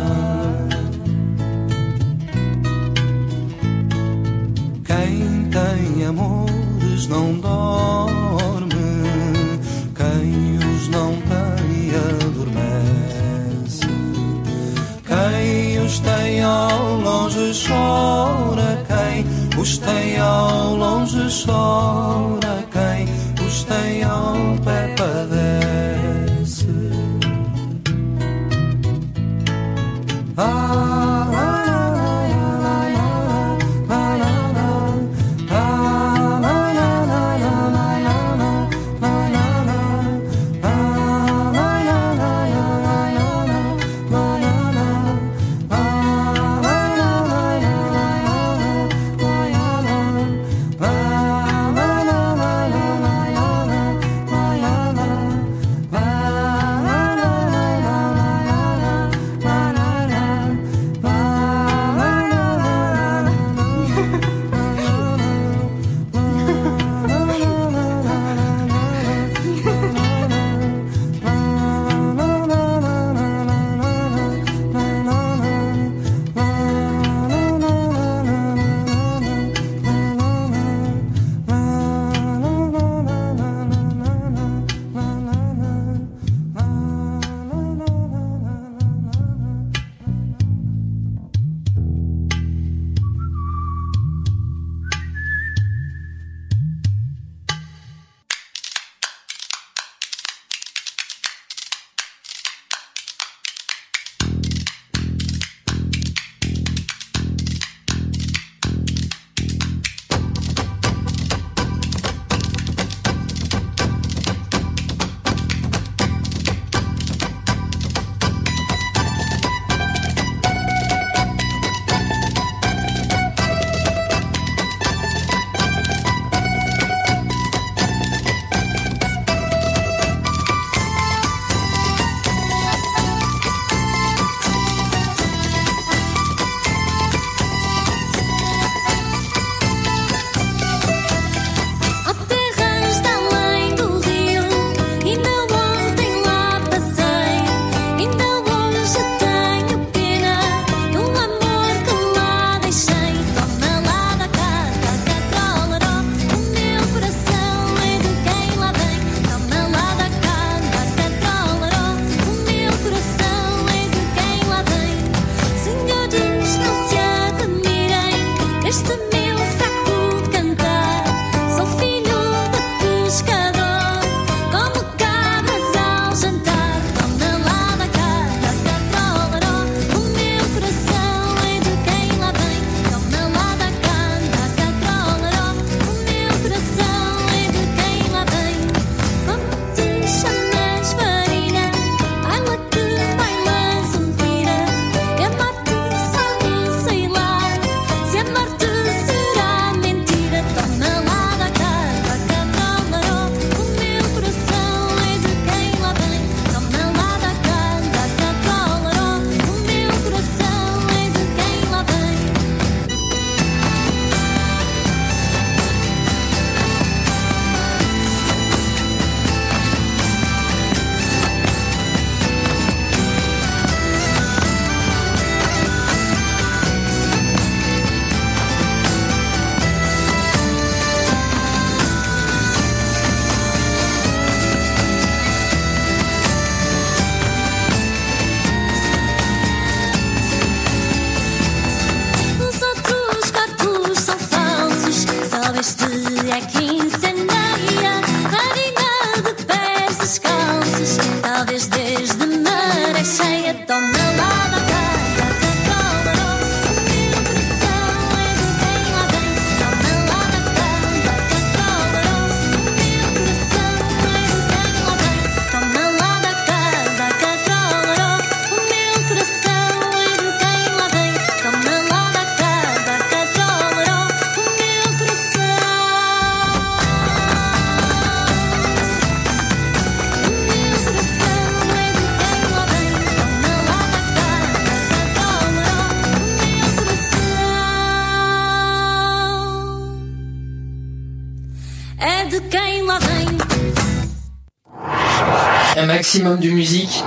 [296.17, 297.05] Maximum de musique,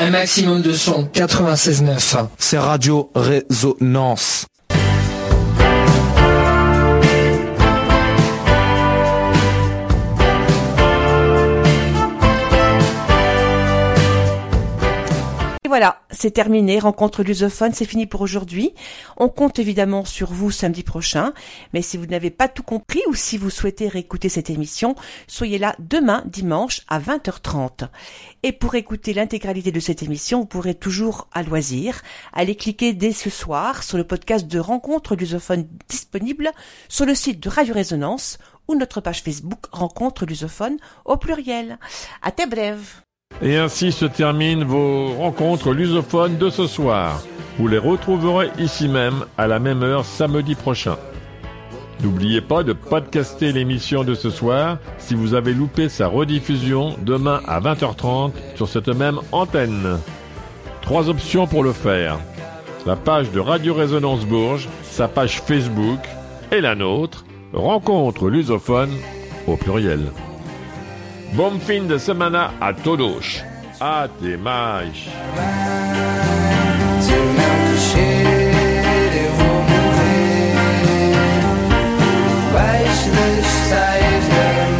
[0.00, 1.08] un maximum de son.
[1.14, 4.47] 96.9, c'est Radio Résonance.
[16.18, 16.80] C'est terminé.
[16.80, 18.74] Rencontre lusophone, c'est fini pour aujourd'hui.
[19.16, 21.32] On compte évidemment sur vous samedi prochain.
[21.72, 24.96] Mais si vous n'avez pas tout compris ou si vous souhaitez réécouter cette émission,
[25.28, 27.88] soyez là demain, dimanche, à 20h30.
[28.42, 32.02] Et pour écouter l'intégralité de cette émission, vous pourrez toujours à loisir
[32.32, 36.50] aller cliquer dès ce soir sur le podcast de Rencontre lusophone disponible
[36.88, 41.78] sur le site de Radio Résonance ou notre page Facebook Rencontre lusophone au pluriel.
[42.22, 43.02] À tes brèves.
[43.40, 47.22] Et ainsi se terminent vos rencontres lusophones de ce soir.
[47.58, 50.96] Vous les retrouverez ici même à la même heure samedi prochain.
[52.02, 57.40] N'oubliez pas de podcaster l'émission de ce soir si vous avez loupé sa rediffusion demain
[57.46, 59.98] à 20h30 sur cette même antenne.
[60.80, 62.18] Trois options pour le faire.
[62.86, 66.00] La page de Radio Résonance Bourges, sa page Facebook
[66.52, 68.90] et la nôtre, Rencontre lusophone
[69.46, 70.00] au pluriel.
[71.32, 73.42] Bom fim de semana a todos.
[73.80, 75.06] Até mais.
[82.52, 84.77] Baixo das saias da